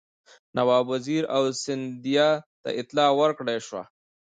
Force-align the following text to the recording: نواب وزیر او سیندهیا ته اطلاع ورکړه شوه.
نواب 0.55 0.85
وزیر 0.93 1.23
او 1.35 1.43
سیندهیا 1.63 2.29
ته 2.61 2.69
اطلاع 2.81 3.11
ورکړه 3.19 3.55
شوه. 3.67 3.83